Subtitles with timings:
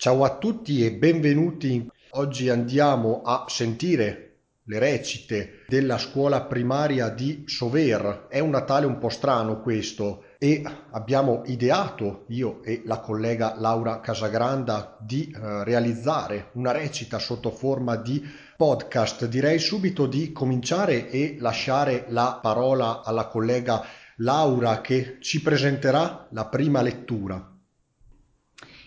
[0.00, 1.84] Ciao a tutti e benvenuti.
[2.10, 8.26] Oggi andiamo a sentire le recite della scuola primaria di Sover.
[8.28, 10.62] È un Natale un po' strano questo e
[10.92, 17.96] abbiamo ideato, io e la collega Laura Casagranda, di eh, realizzare una recita sotto forma
[17.96, 18.24] di
[18.56, 19.26] podcast.
[19.26, 23.84] Direi subito di cominciare e lasciare la parola alla collega
[24.18, 27.47] Laura che ci presenterà la prima lettura.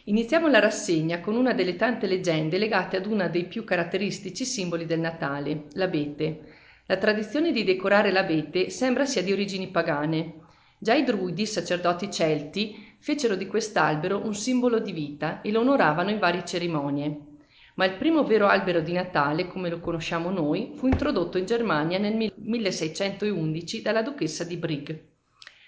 [0.06, 4.88] Iniziamo la rassegna con una delle tante leggende legate ad uno dei più caratteristici simboli
[4.88, 6.40] del Natale, l'abete.
[6.88, 10.40] La tradizione di decorare l'abete sembra sia di origini pagane.
[10.80, 16.10] Già i druidi, sacerdoti celti, fecero di quest'albero un simbolo di vita e lo onoravano
[16.10, 17.20] in varie cerimonie.
[17.76, 22.00] Ma il primo vero albero di Natale, come lo conosciamo noi, fu introdotto in Germania
[22.00, 24.92] nel 1611 dalla duchessa di Brigg.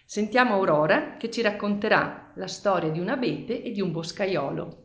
[0.03, 4.81] Sentiamo Aurora che ci racconterà la storia di un abete e di un boscaiolo.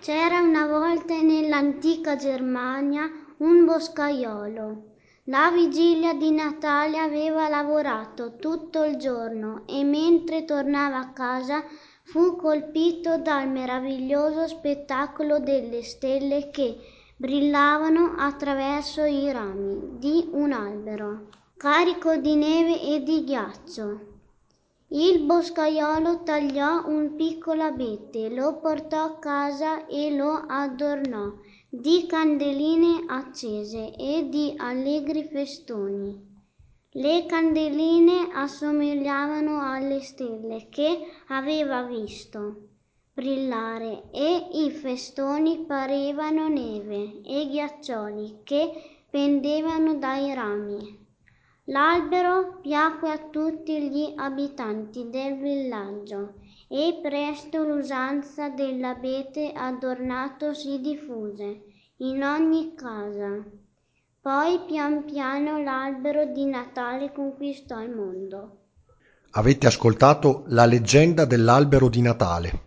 [0.00, 4.87] C'era una volta nell'antica Germania un boscaiolo.
[5.30, 11.64] La vigilia di Natale aveva lavorato tutto il giorno e mentre tornava a casa
[12.02, 16.78] fu colpito dal meraviglioso spettacolo delle stelle che
[17.14, 21.26] brillavano attraverso i rami di un albero
[21.58, 24.00] carico di neve e di ghiaccio.
[24.88, 31.34] Il boscaiolo tagliò un piccolo abete, lo portò a casa e lo adornò
[31.70, 36.18] di candeline accese e di allegri festoni.
[36.92, 42.68] Le candeline assomigliavano alle stelle che aveva visto
[43.12, 51.06] brillare e i festoni parevano neve e ghiaccioli che pendevano dai rami.
[51.64, 56.32] L'albero piacque a tutti gli abitanti del villaggio
[56.68, 61.62] e presto l'usanza dell'abete adornato si diffuse
[61.98, 63.42] in ogni casa.
[64.20, 68.58] Poi pian piano l'albero di Natale conquistò il mondo.
[69.30, 72.66] Avete ascoltato la leggenda dell'albero di Natale.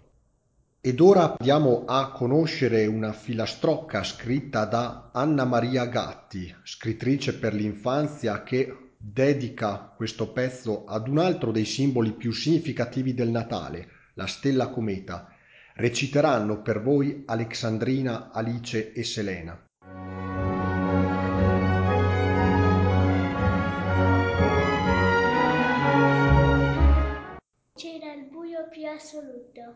[0.82, 8.42] Ed ora andiamo a conoscere una filastrocca scritta da Anna Maria Gatti, scrittrice per l'infanzia
[8.42, 14.68] che dedica questo pezzo ad un altro dei simboli più significativi del Natale, la stella
[14.68, 15.34] cometa.
[15.74, 19.60] Reciteranno per voi Alexandrina, Alice e Selena.
[27.74, 29.76] C'era il buio più assoluto,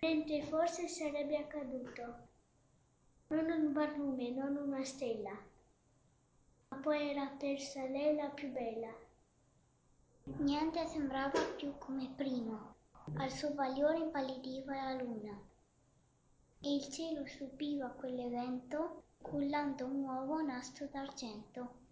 [0.00, 2.24] mentre forse sarebbe accaduto.
[3.28, 5.36] Non un barlume, non una stella
[6.76, 8.92] poi era persa lei la più bella.
[10.38, 12.74] Niente sembrava più come prima.
[13.16, 15.40] Al suo bagliore impallidiva la luna
[16.60, 21.84] e il cielo subiva quell'evento cullando un nuovo nastro d'argento.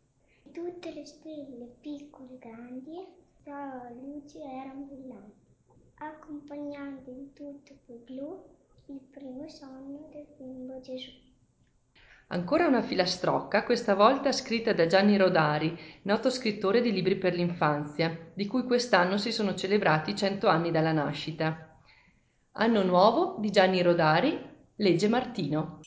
[0.50, 3.06] Tutte le stelle, piccole e grandi,
[3.42, 5.46] tra luce erano brillanti,
[5.94, 8.44] accompagnando in tutto quel blu
[8.86, 11.23] il primo sogno del bimbo Gesù.
[12.28, 18.30] Ancora una filastrocca, questa volta scritta da Gianni Rodari, noto scrittore di libri per l'infanzia,
[18.32, 21.78] di cui quest'anno si sono celebrati cento anni dalla nascita.
[22.52, 24.40] Anno nuovo di Gianni Rodari,
[24.76, 25.80] legge Martino.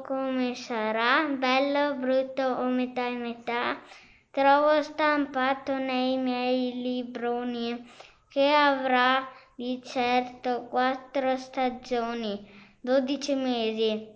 [0.00, 3.80] Come sarà, bello, brutto o metà e metà,
[4.30, 7.90] trovo stampato nei miei libroni
[8.28, 12.48] che avrà di certo quattro stagioni,
[12.80, 14.06] dodici mesi,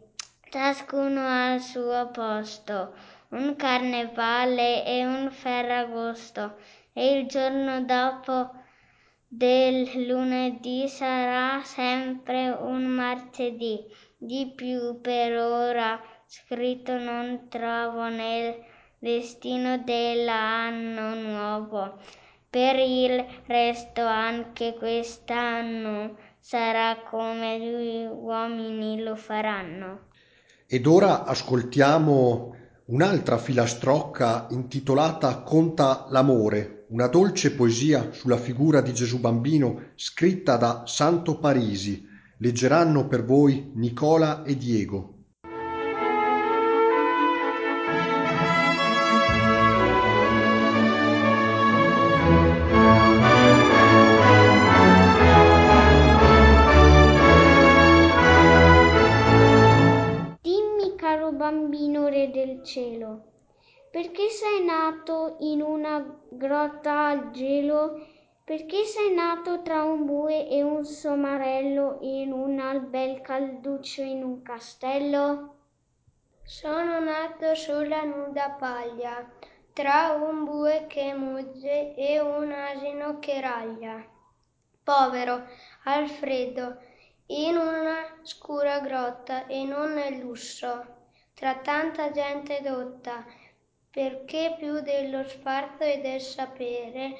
[0.50, 2.94] ciascuno al suo posto,
[3.30, 6.56] un carnevale e un ferragosto,
[6.92, 8.61] e il giorno dopo
[9.34, 13.80] del lunedì sarà sempre un martedì.
[14.18, 18.54] Di più per ora scritto non trovo nel
[18.98, 21.94] destino dell'anno nuovo.
[22.50, 30.08] Per il resto anche quest'anno sarà come gli uomini lo faranno.
[30.66, 39.18] Ed ora ascoltiamo un'altra filastrocca intitolata Conta l'amore, una dolce poesia sulla figura di Gesù
[39.18, 42.06] bambino scritta da Santo Parisi.
[42.36, 45.21] Leggeranno per voi Nicola e Diego.
[66.42, 68.04] Grotta al gelo?
[68.44, 74.42] Perché sei nato tra un bue e un somarello in un bel calduccio in un
[74.42, 75.54] castello?
[76.42, 79.24] Sono nato sulla nuda paglia,
[79.72, 84.04] tra un bue che mugge e un asino che raglia.
[84.82, 85.46] Povero,
[85.84, 86.76] al freddo,
[87.26, 91.00] in una scura grotta e non nel lusso
[91.34, 93.24] tra tanta gente dotta,
[93.92, 97.12] perché più dello sfarzo e del sapere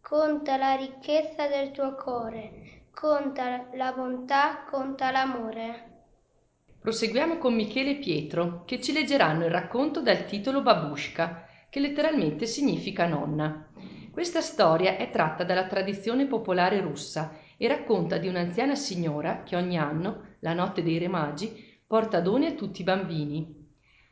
[0.00, 5.94] conta la ricchezza del tuo cuore, conta la bontà, conta l'amore.
[6.78, 12.46] Proseguiamo con Michele e Pietro, che ci leggeranno il racconto dal titolo Babushka, che letteralmente
[12.46, 13.66] significa nonna.
[14.12, 19.76] Questa storia è tratta dalla tradizione popolare russa e racconta di un'anziana signora che ogni
[19.76, 23.55] anno, la notte dei Re Magi, porta doni a tutti i bambini.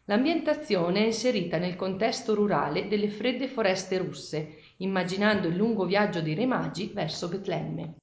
[0.07, 6.35] L'ambientazione è inserita nel contesto rurale delle fredde foreste russe, immaginando il lungo viaggio dei
[6.35, 7.97] Re Magi verso Betlemme.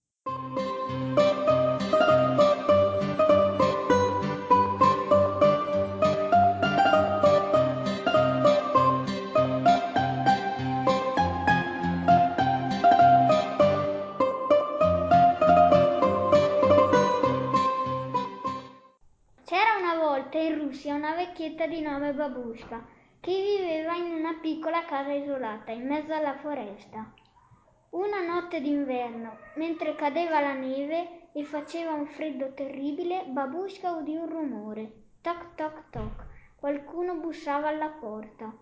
[21.41, 22.85] Vecchietta di nome Babushka
[23.19, 27.11] che viveva in una piccola casa isolata in mezzo alla foresta.
[27.89, 34.29] Una notte d'inverno, mentre cadeva la neve e faceva un freddo terribile, Babushka udì un
[34.29, 34.91] rumore.
[35.21, 36.25] Toc toc toc.
[36.57, 38.53] Qualcuno bussava alla porta.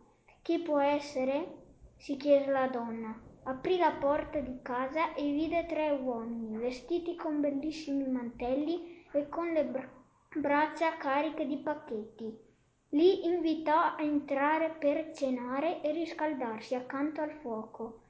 [0.42, 1.58] Chi può essere?
[1.98, 3.14] si chiese la donna.
[3.44, 9.52] Aprì la porta di casa e vide tre uomini vestiti con bellissimi mantelli e con
[9.52, 9.98] le braccia
[10.36, 12.48] braccia cariche di pacchetti.
[12.92, 18.02] Li invitò a entrare per cenare e riscaldarsi accanto al fuoco.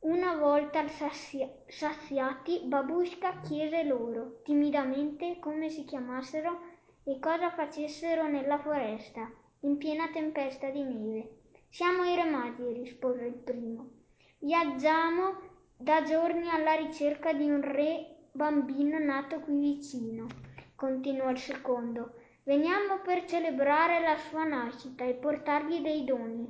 [0.00, 6.60] Una volta sassi- saziati, Babushka chiese loro, timidamente, come si chiamassero
[7.04, 11.30] e cosa facessero nella foresta, in piena tempesta di neve.
[11.68, 13.90] Siamo i remati, rispose il primo.
[14.38, 15.38] Viaggiamo
[15.76, 20.26] da giorni alla ricerca di un re bambino nato qui vicino
[20.74, 22.12] continuò il secondo.
[22.46, 26.46] Veniamo per celebrare la sua nascita e portargli dei doni.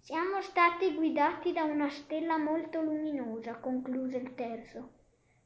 [0.00, 4.92] Siamo stati guidati da una stella molto luminosa, concluse il terzo.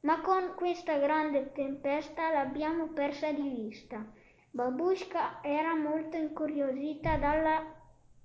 [0.03, 4.09] Ma con questa grande tempesta l'abbiamo persa di vista.
[4.51, 7.61] Babushka era molto incuriosita dalla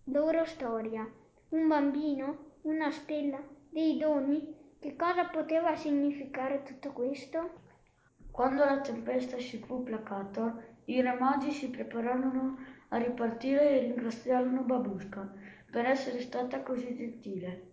[0.04, 1.04] loro storia.
[1.48, 4.76] Un bambino, una stella, dei doni.
[4.78, 7.62] Che cosa poteva significare tutto questo?
[8.30, 14.62] Quando la tempesta si fu placata, i re magi si prepararono a ripartire e ringraziarono
[14.62, 15.32] Babushka
[15.70, 17.72] per essere stata così gentile.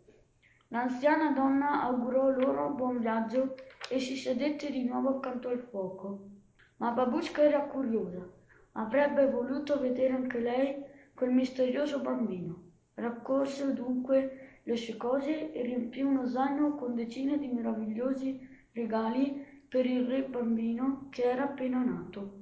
[0.70, 3.56] L'anziana donna augurò loro buon viaggio
[3.90, 6.30] e si sedette di nuovo accanto al fuoco.
[6.78, 8.26] Ma Babushka era curiosa,
[8.74, 12.70] avrebbe voluto vedere anche lei quel misterioso bambino.
[12.94, 18.40] Raccolse dunque le sue cose e riempì uno zaino con decine di meravigliosi
[18.72, 22.41] regali per il re bambino che era appena nato.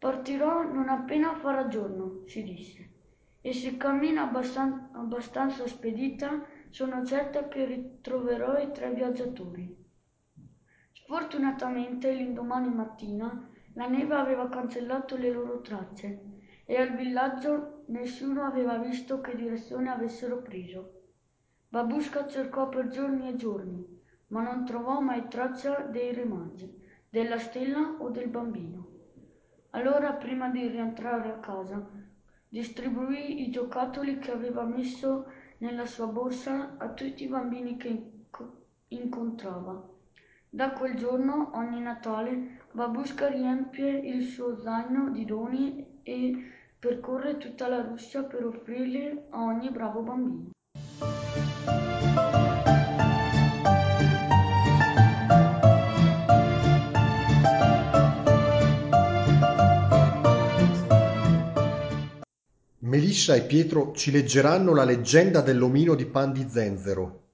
[0.00, 2.90] Partirò non appena farà giorno, si disse,
[3.42, 9.76] e se cammina abbastan- abbastanza spedita sono certa che ritroverò i tre viaggiatori.
[10.92, 18.78] Sfortunatamente l'indomani mattina la neve aveva cancellato le loro tracce e al villaggio nessuno aveva
[18.78, 21.02] visto che direzione avessero preso.
[21.68, 26.26] Babushka cercò per giorni e giorni, ma non trovò mai traccia dei re
[27.10, 28.99] della stella o del bambino.
[29.70, 31.86] Allora, prima di rientrare a casa,
[32.48, 35.26] distribuì i giocattoli che aveva messo
[35.58, 38.10] nella sua borsa a tutti i bambini che
[38.88, 39.88] incontrava.
[40.48, 47.68] Da quel giorno, ogni Natale, Babushka riempie il suo zaino di doni e percorre tutta
[47.68, 50.50] la Russia per offrirli a ogni bravo bambino.
[62.90, 67.28] Melissa e Pietro ci leggeranno la leggenda dell'omino di pan di zenzero.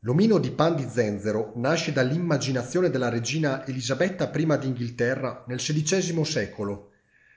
[0.00, 6.90] L'omino di pan di zenzero nasce dall'immaginazione della regina Elisabetta I d'Inghilterra nel XVI secolo.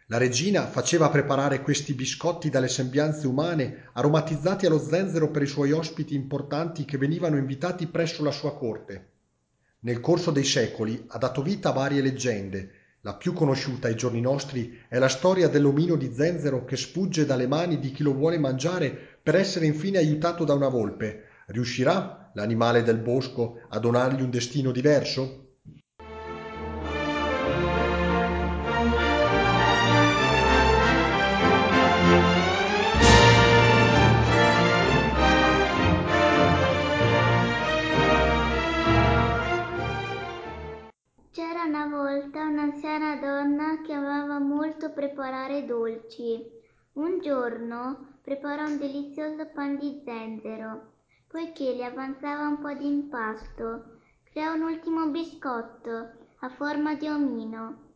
[0.07, 5.71] La regina faceva preparare questi biscotti dalle sembianze umane aromatizzati allo zenzero per i suoi
[5.71, 9.11] ospiti importanti che venivano invitati presso la sua corte.
[9.83, 14.21] Nel corso dei secoli ha dato vita a varie leggende, la più conosciuta ai giorni
[14.21, 18.37] nostri è la storia dell'omino di zenzero che sfugge dalle mani di chi lo vuole
[18.37, 21.23] mangiare per essere infine aiutato da una volpe.
[21.47, 25.40] Riuscirà l'animale del bosco a donargli un destino diverso?
[44.81, 46.43] Molto preparare dolci.
[46.93, 50.93] Un giorno preparò un delizioso pan di zenzero.
[51.27, 53.99] Poiché le avanzava un po' di impasto,
[54.31, 57.89] creò un ultimo biscotto a forma di omino.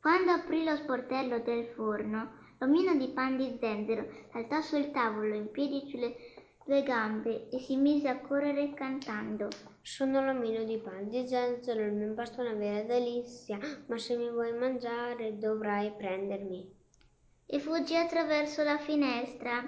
[0.00, 5.48] Quando aprì lo sportello del forno, l'omino di pan di zenzero saltò sul tavolo in
[5.48, 6.16] piedi sulle
[6.64, 9.48] due gambe e si mise a correre cantando.
[9.80, 14.16] Sono l'omino di pan di zenzero, il mio impasto è una vera delizia, ma se
[14.16, 16.80] mi vuoi mangiare dovrai prendermi.
[17.46, 19.64] E fuggì attraverso la finestra.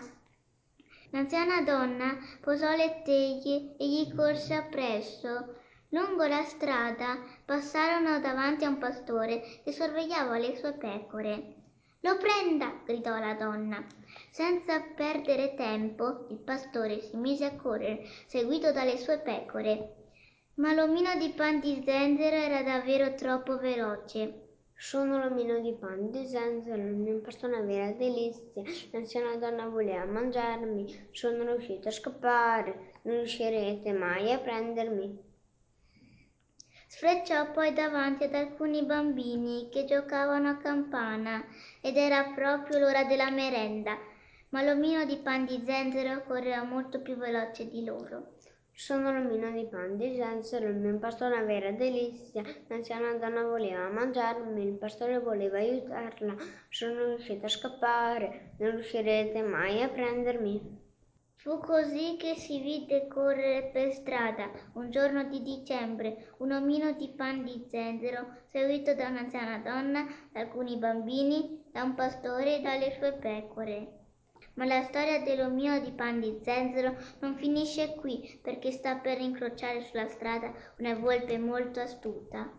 [1.10, 5.62] L'anziana donna posò le teglie e gli corse appresso.
[5.90, 11.54] Lungo la strada passarono davanti a un pastore che sorvegliava le sue pecore.
[12.00, 12.80] Lo prenda!
[12.84, 13.84] gridò la donna.
[14.34, 19.94] Senza perdere tempo, il pastore si mise a correre, seguito dalle sue pecore.
[20.54, 24.56] Ma l'omino di pan di zenzero era davvero troppo veloce.
[24.74, 28.64] Sono l'omino di pan di zenzero, il mio impasto è una vera delizia.
[28.90, 35.16] L'anziana donna voleva mangiarmi, sono riuscita a scappare, non riuscirete mai a prendermi.
[36.88, 41.44] Sfrecciò poi davanti ad alcuni bambini che giocavano a campana
[41.80, 43.96] ed era proprio l'ora della merenda,
[44.54, 48.34] ma l'omino di pan di zenzero correva molto più veloce di loro.
[48.70, 52.44] Sono l'omino di pan di zenzero, il mio pasto è una vera delizia.
[52.68, 56.36] L'anziana donna voleva mangiarmi, il pastore voleva aiutarla.
[56.68, 60.82] Sono riuscita a scappare, non riuscirete mai a prendermi.
[61.34, 67.08] Fu così che si vide correre per strada, un giorno di dicembre, un omino di
[67.08, 72.92] pan di zenzero, seguito da un'anziana donna, da alcuni bambini, da un pastore e dalle
[72.92, 74.02] sue pecore.
[74.54, 79.82] Ma la storia dell'omino di pan di zenzero non finisce qui perché sta per incrociare
[79.82, 82.50] sulla strada una volpe molto astuta.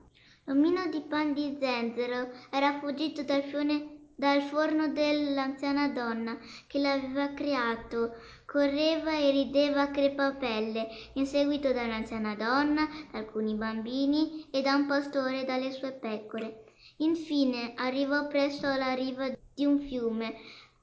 [0.46, 6.38] L'omino di pan di zenzero era fuggito dal, fione, dal forno dell'anziana donna
[6.68, 8.14] che l'aveva creato.
[8.46, 14.86] Correva e rideva a crepapelle, inseguito da un'anziana donna, da alcuni bambini e da un
[14.86, 16.66] pastore e dalle sue pecore.
[16.98, 20.36] Infine arrivò presso alla riva di un fiume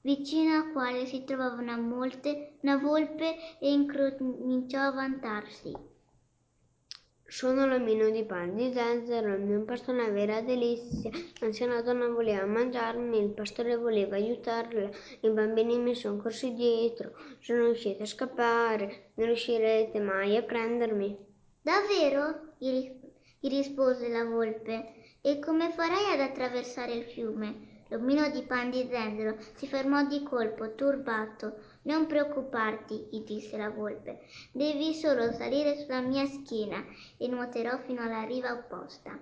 [0.03, 5.91] vicino al quale si trovava una, molte, una volpe e incominciò a vantarsi.
[7.25, 11.09] Sono l'omino di pan di zenzero, il mio impasto è una vera delizia.
[11.39, 14.87] L'anziana donna voleva mangiarmi, il pastore voleva aiutarla,
[15.21, 21.17] i bambini mi sono corsi dietro, sono riusciti a scappare, non riuscirete mai a prendermi.
[21.59, 22.53] Davvero?
[22.59, 24.93] gli rispose la volpe.
[25.21, 27.72] E come farai ad attraversare il fiume?
[27.93, 31.57] L'omino di pan di zenzero si fermò di colpo, turbato.
[31.83, 34.21] Non preoccuparti, gli disse la volpe.
[34.51, 36.83] Devi solo salire sulla mia schiena
[37.19, 39.15] e nuoterò fino alla riva opposta.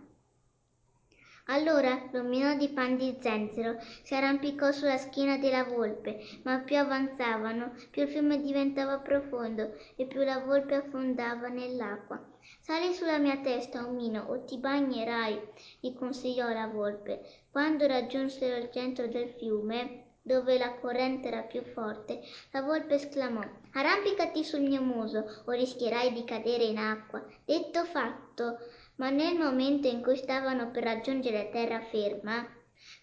[1.51, 7.73] Allora l'omino di pan di zenzero si arrampicò sulla schiena della volpe, ma più avanzavano,
[7.89, 12.25] più il fiume diventava profondo e più la volpe affondava nell'acqua.
[12.61, 15.41] Sali sulla mia testa, omino, o ti bagnerai,
[15.81, 17.19] gli consigliò la volpe.
[17.51, 23.41] Quando raggiunsero il centro del fiume, dove la corrente era più forte, la volpe esclamò
[23.73, 27.25] Arrampicati sul mio muso o rischierai di cadere in acqua.
[27.45, 28.57] Detto fatto,
[29.01, 32.47] ma nel momento in cui stavano per raggiungere terraferma,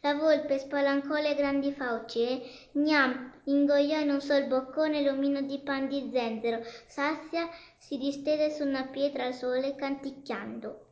[0.00, 5.58] la volpe spalancò le grandi fauci e, gnam, ingoiò in un sol boccone l'omino di
[5.58, 6.60] pan di zenzero.
[6.86, 10.86] Sassia si distese su una pietra al sole canticchiando.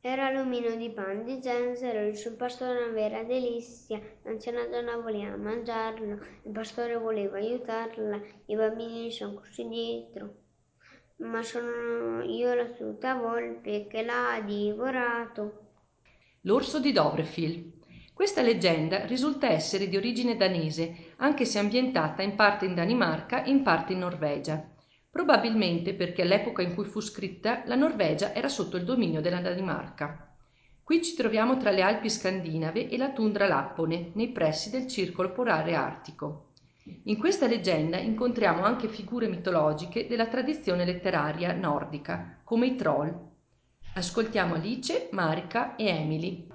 [0.00, 4.00] Era l'omino di pan di zenzero, il suo pasto era una vera delizia.
[4.24, 10.42] L'anziana donna voleva mangiarlo, il pastore voleva aiutarla, i bambini sono corsi dietro
[11.24, 15.60] ma sono io l'astuta volpe che l'ha divorato.
[16.42, 17.72] L'orso di Dobrefield.
[18.12, 23.50] Questa leggenda risulta essere di origine danese, anche se ambientata in parte in Danimarca e
[23.50, 24.62] in parte in Norvegia.
[25.10, 30.36] Probabilmente perché all'epoca in cui fu scritta la Norvegia era sotto il dominio della Danimarca.
[30.82, 35.32] Qui ci troviamo tra le Alpi scandinave e la tundra lappone, nei pressi del circolo
[35.32, 36.50] polare artico.
[37.04, 43.12] In questa leggenda incontriamo anche figure mitologiche della tradizione letteraria nordica, come i troll.
[43.94, 46.53] Ascoltiamo Alice, Marika e Emily.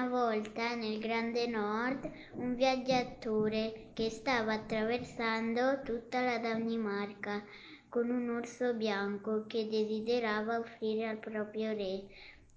[0.00, 7.44] Una volta nel Grande Nord un viaggiatore che stava attraversando tutta la Danimarca
[7.86, 12.04] con un orso bianco che desiderava offrire al proprio re.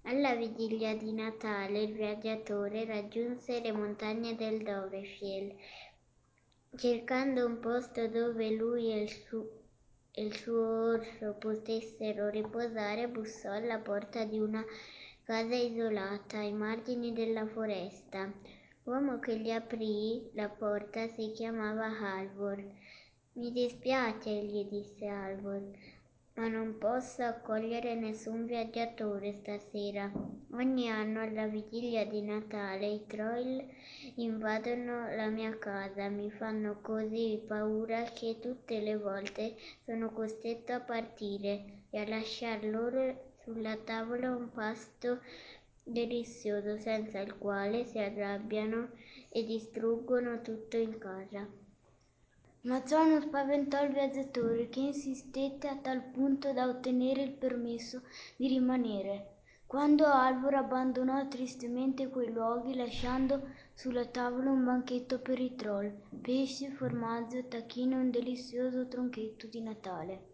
[0.04, 5.54] Alla vigilia di Natale il viaggiatore raggiunse le montagne del Dovrefjell.
[6.74, 9.50] Cercando un posto dove lui e il, su-
[10.12, 14.64] e il suo orso potessero riposare, bussò alla porta di una
[15.24, 18.30] casa isolata ai margini della foresta.
[18.82, 22.62] L'uomo che gli aprì la porta si chiamava Halvor.
[23.32, 25.62] Mi dispiace, gli disse Halvor,
[26.34, 30.12] ma non posso accogliere nessun viaggiatore stasera.
[30.52, 33.64] Ogni anno alla vigilia di Natale i troll
[34.16, 39.56] invadono la mia casa, mi fanno così paura che tutte le volte
[39.86, 45.20] sono costretto a partire e a lasciar loro sulla tavola un pasto
[45.82, 48.88] delizioso senza il quale si arrabbiano
[49.28, 51.46] e distruggono tutto in casa.
[52.62, 58.00] Ma ciò non spaventò il viaggiatore, che insistette a tal punto da ottenere il permesso
[58.36, 59.32] di rimanere.
[59.66, 66.70] Quando Alvor abbandonò tristemente quei luoghi, lasciando sulla tavola un banchetto per i troll, pesce,
[66.70, 70.33] formaggio, tacchino e un delizioso tronchetto di Natale.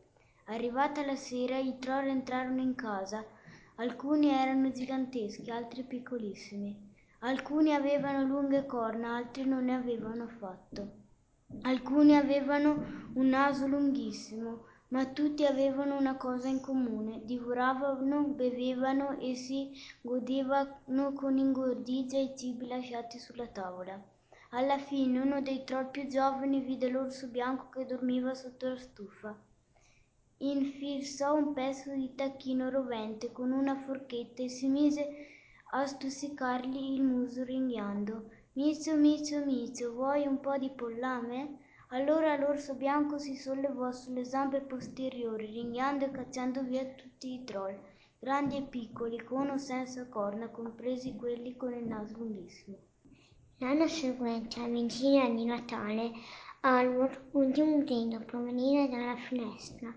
[0.51, 3.25] Arrivata la sera, i troll entrarono in casa.
[3.77, 6.77] Alcuni erano giganteschi, altri piccolissimi.
[7.21, 10.91] Alcuni avevano lunghe corna, altri non ne avevano affatto.
[11.63, 19.37] Alcuni avevano un naso lunghissimo, ma tutti avevano una cosa in comune, divoravano, bevevano e
[19.37, 24.03] si godevano con ingordigia i cibi lasciati sulla tavola.
[24.51, 29.49] Alla fine uno dei troll più giovani vide l'orso bianco che dormiva sotto la stufa
[30.42, 35.09] infilzò un pezzo di tacchino rovente con una forchetta e si mise
[35.72, 38.31] a stuzzicargli il muso ringhiando.
[38.55, 41.59] Mizio, Mizio, Mizio, vuoi un po' di pollame?
[41.88, 47.79] Allora l'orso bianco si sollevò sulle zampe posteriori, ringhiando e cacciando via tutti i troll,
[48.18, 52.79] grandi e piccoli, con o senza corna, compresi quelli con il naso lunghissimo.
[53.59, 56.12] L'anno seguente, a vigilia di Natale,
[56.62, 59.90] Alvor udì un grido provenire dalla finestra.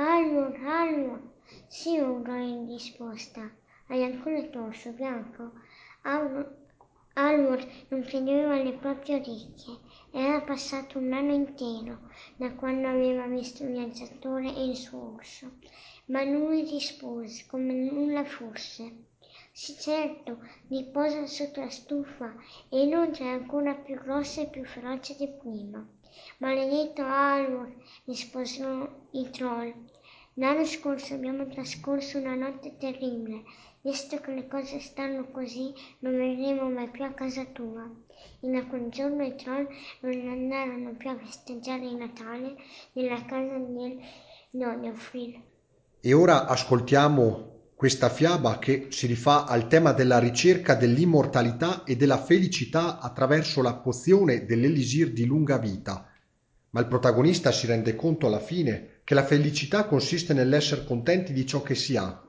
[0.00, 1.20] Alvor, Alvor,
[1.66, 3.50] si urlò in risposta.
[3.88, 5.54] Hai ancora il torso bianco?
[6.02, 9.80] Alvor non credeva alle proprie orecchie.
[10.12, 15.58] Era passato un anno intero da quando aveva visto il viaggiatore e il suo orso,
[16.06, 19.06] ma lui rispose come nulla fosse.
[19.50, 22.36] Sì, certo, riposa sotto la stufa
[22.68, 25.84] e inoltre è ancora più grossa e più feroce di prima.
[26.40, 27.68] Maledetto Alvor,
[28.04, 29.74] risposero i troll.
[30.34, 33.42] L'anno scorso abbiamo trascorso una notte terribile.
[33.82, 37.90] Visto che le cose stanno così, non verremo mai più a casa tua.
[38.40, 39.66] E da quel giorno i troll
[40.00, 42.54] non andarono più a festeggiare il Natale
[42.92, 43.98] nella casa del
[44.50, 45.42] Nodofil.
[46.00, 52.18] E ora ascoltiamo questa fiaba che si rifà al tema della ricerca dell'immortalità e della
[52.18, 56.07] felicità attraverso la pozione dell'elisir di lunga vita.
[56.70, 61.46] Ma il protagonista si rende conto alla fine che la felicità consiste nell'essere contenti di
[61.46, 62.22] ciò che si ha.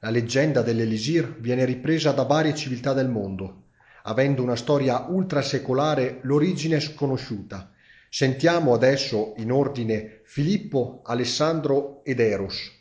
[0.00, 3.64] La leggenda dell'elisir viene ripresa da varie civiltà del mondo,
[4.04, 7.70] avendo una storia ultrasecolare l'origine sconosciuta.
[8.08, 12.79] Sentiamo adesso in ordine Filippo, Alessandro ed Eros.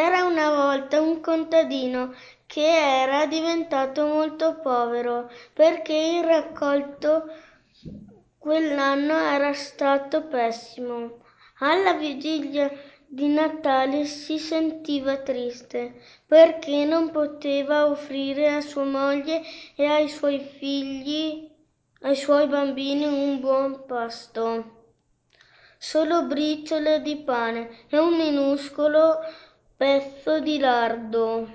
[0.00, 2.14] C'era una volta un contadino
[2.46, 7.24] che era diventato molto povero perché il raccolto
[8.38, 11.18] quell'anno era stato pessimo.
[11.58, 12.72] Alla vigilia
[13.06, 19.42] di Natale si sentiva triste perché non poteva offrire a sua moglie
[19.76, 21.46] e ai suoi figli,
[22.00, 24.78] ai suoi bambini un buon pasto.
[25.76, 29.18] Solo briciole di pane e un minuscolo
[29.80, 31.48] pezzo di lardo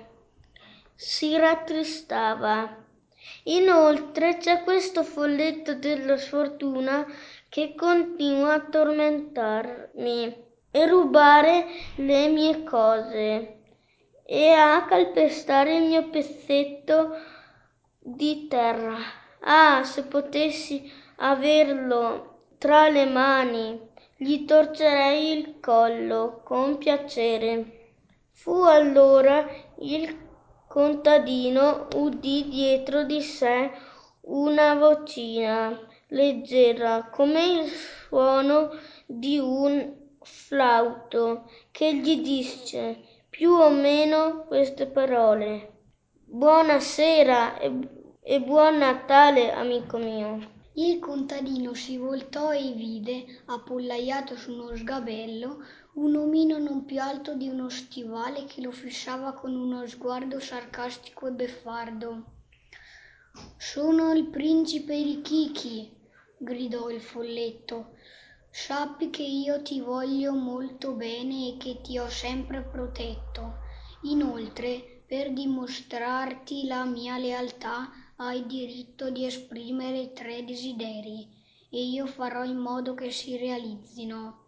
[0.96, 2.76] si rattristava.
[3.44, 7.06] Inoltre c'è questo folletto della sfortuna
[7.48, 11.66] che continua a tormentarmi e rubare
[11.98, 13.58] le mie cose
[14.24, 17.16] e a calpestare il mio pezzetto
[18.00, 18.96] di terra.
[19.42, 23.80] Ah, se potessi averlo tra le mani,
[24.16, 27.75] gli torcerei il collo con piacere.
[28.38, 30.14] Fu allora il
[30.68, 33.70] contadino udì dietro di sé
[34.20, 35.76] una vocina
[36.08, 38.72] leggera come il suono
[39.06, 45.84] di un flauto che gli disse più o meno queste parole.
[46.26, 47.72] Buonasera e,
[48.20, 50.54] e buon Natale, amico mio.
[50.74, 55.56] Il contadino si voltò e vide, appollaiato su uno sgabello,
[55.96, 61.26] un omino non più alto di uno stivale che lo fissava con uno sguardo sarcastico
[61.26, 62.24] e beffardo.
[63.56, 65.90] Sono il principe Richichi,
[66.36, 67.94] gridò il folletto.
[68.50, 73.58] Sappi che io ti voglio molto bene e che ti ho sempre protetto.
[74.02, 81.26] Inoltre, per dimostrarti la mia lealtà, hai diritto di esprimere tre desideri
[81.70, 84.44] e io farò in modo che si realizzino.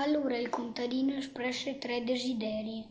[0.00, 2.86] Allora il contadino espresse tre desideri.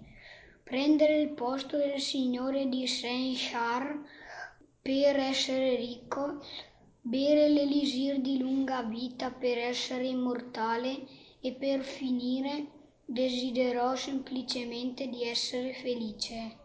[0.61, 3.97] Prendere il posto del signore di Saint-Char
[4.81, 6.43] per essere ricco,
[6.99, 11.07] bere l'elisir di lunga vita per essere immortale
[11.39, 12.65] e per finire
[13.05, 16.57] desiderò semplicemente di essere felice.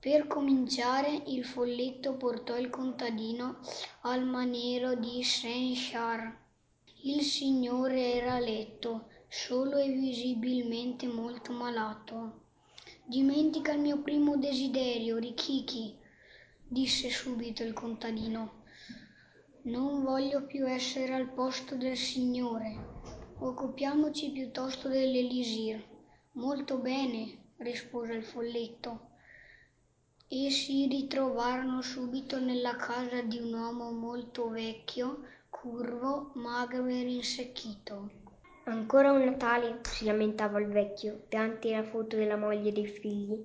[0.00, 3.58] Per cominciare, il folletto portò il contadino
[4.00, 6.48] al maniero di Saint-Char.
[7.02, 12.42] Il signore era a letto solo e visibilmente molto malato.
[13.06, 15.96] Dimentica il mio primo desiderio, Richichi,
[16.68, 18.64] disse subito il contadino.
[19.62, 22.76] Non voglio più essere al posto del Signore.
[23.38, 25.82] Occupiamoci piuttosto dell'Elisir.
[26.32, 29.08] Molto bene, rispose il folletto.
[30.28, 38.10] E si ritrovarono subito nella casa di un uomo molto vecchio, curvo, magro e rinsecchito.
[38.64, 43.44] Ancora un Natale, si lamentava il vecchio, davanti alla foto della moglie e dei figli.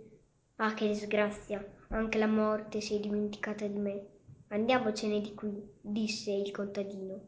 [0.57, 1.65] Ah, che disgrazia!
[1.89, 4.07] Anche la morte si è dimenticata di me.
[4.49, 7.19] Andiamocene di qui, disse il contadino.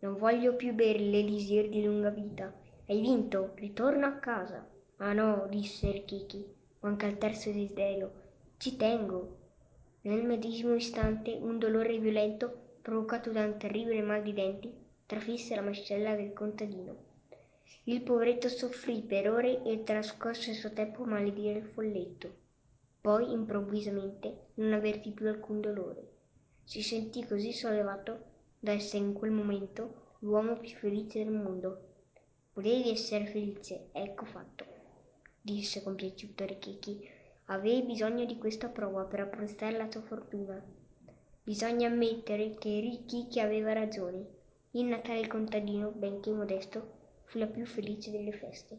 [0.00, 2.52] Non voglio più bere l'elisir di lunga vita.
[2.86, 4.68] Hai vinto, ritorno a casa.
[4.96, 6.44] Ah no, disse il Kiki,
[6.80, 8.12] manca il terzo desiderio.
[8.56, 9.38] Ci tengo.
[10.02, 14.70] Nel medesimo istante un dolore violento, provocato da un terribile mal di denti,
[15.06, 16.94] trafisse la mascella del contadino.
[17.84, 22.30] Il poveretto soffrì per ore e trascorse il suo tempo a maledire il folletto.
[23.00, 26.08] Poi, improvvisamente, non avvertì più alcun dolore.
[26.62, 28.22] Si sentì così sollevato
[28.60, 31.88] da essere in quel momento l'uomo più felice del mondo.
[32.52, 34.66] Volevi essere felice, ecco fatto,
[35.40, 37.08] disse compiaciuto Kiki.
[37.46, 40.62] Avevi bisogno di questa prova per apprestare la tua fortuna.
[41.46, 44.24] Bisogna ammettere che Rikiki aveva ragione.
[44.70, 46.92] Il Natale contadino, benché modesto,
[47.26, 48.78] fu la più felice delle feste.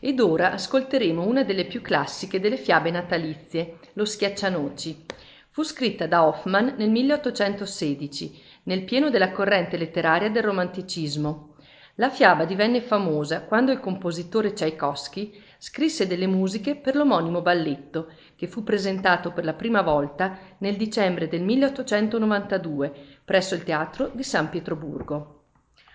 [0.00, 5.04] Ed ora ascolteremo una delle più classiche delle fiabe natalizie, Lo schiaccianoci.
[5.50, 11.55] Fu scritta da Hoffman nel 1816, nel pieno della corrente letteraria del romanticismo.
[11.98, 18.46] La fiaba divenne famosa quando il compositore Tchaikovsky scrisse delle musiche per l'omonimo balletto, che
[18.46, 22.92] fu presentato per la prima volta nel dicembre del 1892
[23.24, 25.44] presso il teatro di San Pietroburgo.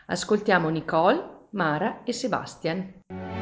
[0.08, 3.41] Ascoltiamo Nicole Mara e Sebastian.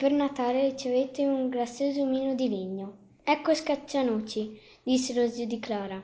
[0.00, 2.96] Per Natale ricevette un grazioso omino di legno.
[3.22, 6.02] Ecco Scaccianoci, disse lo zio di Clara.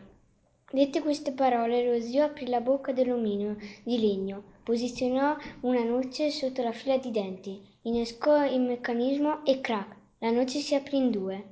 [0.71, 6.63] Dette queste parole, lo zio aprì la bocca dell'omino di legno, posizionò una noce sotto
[6.63, 11.45] la fila di denti, innescò il meccanismo e crack, la noce si aprì in due.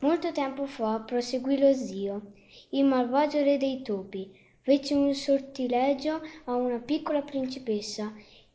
[0.00, 2.32] Molto tempo fa, proseguì lo zio,
[2.70, 8.14] il malvagio re dei topi fece un sortilegio a una piccola principessa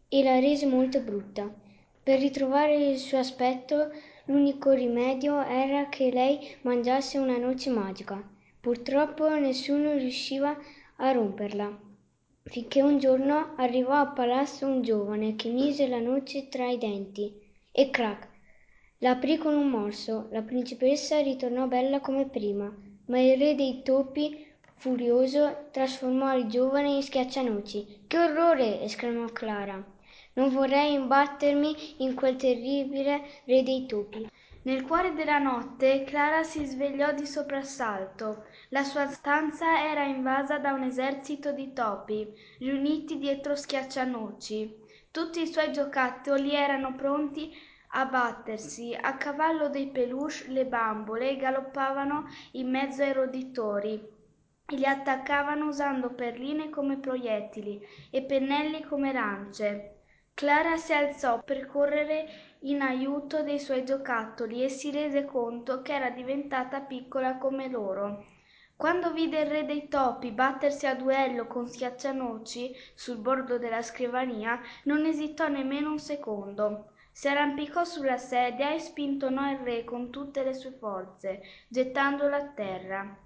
[0.09, 1.60] e la rese molto brutta.
[2.03, 3.91] Per ritrovare il suo aspetto,
[4.25, 8.27] l'unico rimedio era che lei mangiasse una noce magica.
[8.59, 10.57] Purtroppo nessuno riusciva
[10.95, 11.79] a romperla,
[12.43, 17.39] finché un giorno arrivò a palazzo un giovane che mise la noce tra i denti
[17.71, 18.29] e crack.
[18.97, 20.27] La aprì con un morso.
[20.31, 22.71] La principessa ritornò bella come prima,
[23.05, 24.43] ma il re dei topi
[24.75, 28.05] furioso trasformò il giovane in schiaccianoci.
[28.07, 28.81] Che orrore!
[28.81, 29.90] esclamò Clara.
[30.33, 34.29] Non vorrei imbattermi in quel terribile re dei topi.
[34.63, 38.45] Nel cuore della notte Clara si svegliò di soprassalto.
[38.69, 44.79] La sua stanza era invasa da un esercito di topi, riuniti dietro schiaccianoci.
[45.11, 47.51] Tutti i suoi giocattoli erano pronti
[47.93, 48.95] a battersi.
[48.99, 53.93] A cavallo dei peluche le bambole galoppavano in mezzo ai roditori
[54.65, 59.95] e li attaccavano usando perline come proiettili e pennelli come lance.
[60.33, 62.27] Clara si alzò per correre
[62.61, 68.25] in aiuto dei suoi giocattoli e si rese conto che era diventata piccola come loro.
[68.75, 74.59] Quando vide il re dei topi battersi a duello con schiaccianoci sul bordo della scrivania,
[74.85, 76.93] non esitò nemmeno un secondo.
[77.11, 82.47] Si arrampicò sulla sedia e spintonò il re con tutte le sue forze, gettandolo a
[82.47, 83.17] terra.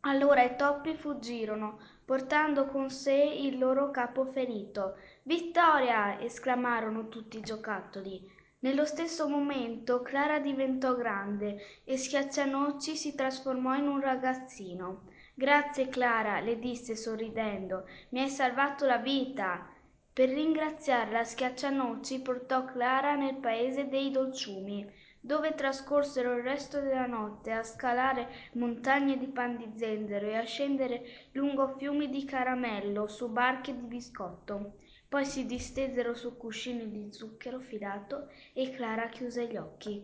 [0.00, 4.96] Allora i topi fuggirono, portando con sé il loro capo ferito.
[5.24, 6.18] Vittoria!
[6.18, 8.26] esclamarono tutti i giocattoli.
[8.60, 15.02] Nello stesso momento Clara diventò grande e Schiaccianoci si trasformò in un ragazzino.
[15.34, 19.68] Grazie Clara, le disse sorridendo, mi hai salvato la vita.
[20.10, 24.90] Per ringraziarla Schiaccianoci portò Clara nel paese dei dolciumi
[25.22, 30.44] dove trascorsero il resto della notte a scalare montagne di pan di zenzero e a
[30.44, 31.02] scendere
[31.32, 34.76] lungo fiumi di caramello su barche di biscotto.
[35.10, 40.00] Poi si distesero su cuscini di zucchero filato e Clara chiuse gli occhi.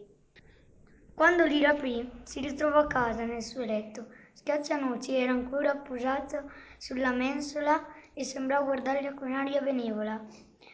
[1.14, 4.08] Quando li riaprì, si ritrovò a casa nel suo letto.
[4.32, 10.26] Schiaccianoci era ancora appoggiato sulla mensola e sembrò guardarla con aria benevola.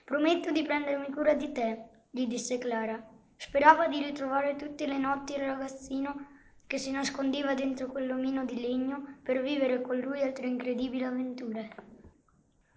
[0.02, 3.06] Prometto di prendermi cura di te, gli disse Clara.
[3.36, 6.28] Sperava di ritrovare tutte le notti il ragazzino
[6.66, 11.68] che si nascondeva dentro quell'omino di legno per vivere con lui altre incredibili avventure.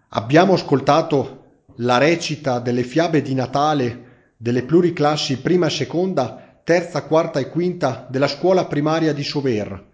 [0.09, 1.43] Abbiamo ascoltato
[1.77, 4.03] la recita delle fiabe di Natale
[4.37, 9.91] delle pluriclassi prima e seconda, terza, quarta e quinta della scuola primaria di Sover.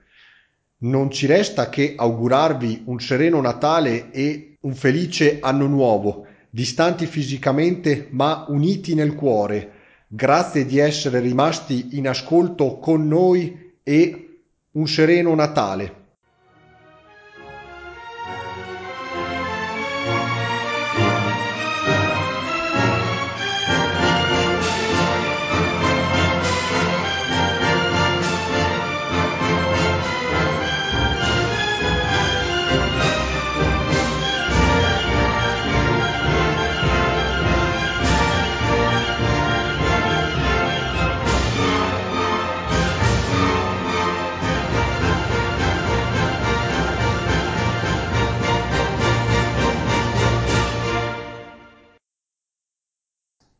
[0.79, 8.07] Non ci resta che augurarvi un sereno Natale e un felice anno nuovo, distanti fisicamente
[8.11, 9.79] ma uniti nel cuore
[10.13, 14.39] Grazie di essere rimasti in ascolto con noi e
[14.71, 16.00] un sereno Natale.